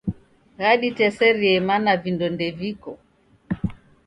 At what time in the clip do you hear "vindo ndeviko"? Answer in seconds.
2.03-2.91